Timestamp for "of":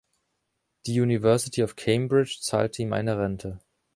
1.61-1.75